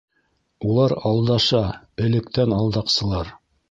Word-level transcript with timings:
—Улар 0.69 0.95
алдаша, 1.11 1.63
электән 2.09 2.61
алдаҡсылар. 2.63 3.37